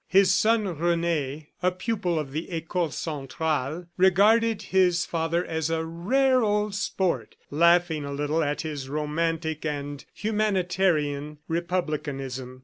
[0.07, 6.41] His son Rene, a pupil of the Ecole Centrale regarded his father as "a rare
[6.41, 12.59] old sport," laughing a little at his romantic and humanitarian republicanism.